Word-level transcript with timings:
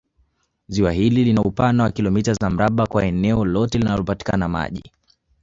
Ziwa 0.67 0.91
hili 0.91 1.23
lina 1.23 1.41
upana 1.41 1.83
wa 1.83 1.91
kilomita 1.91 2.33
za 2.33 2.49
mraba 2.49 2.87
kwa 2.87 3.05
eneo 3.05 3.45
lote 3.45 3.77
linalopatikana 3.77 4.47
maji 4.47 4.91